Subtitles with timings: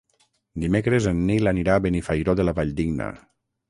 [0.63, 3.17] Dimecres en Nil anirà a Benifairó de la Valldigna.